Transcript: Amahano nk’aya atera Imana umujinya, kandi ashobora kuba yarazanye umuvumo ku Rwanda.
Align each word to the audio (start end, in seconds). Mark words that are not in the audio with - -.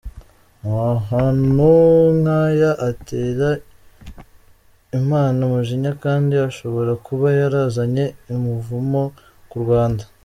Amahano 0.67 1.71
nk’aya 2.19 2.71
atera 2.89 3.49
Imana 4.99 5.37
umujinya, 5.47 5.91
kandi 6.03 6.33
ashobora 6.49 6.91
kuba 7.05 7.27
yarazanye 7.39 8.05
umuvumo 8.35 9.03
ku 9.49 9.55
Rwanda. 9.63 10.03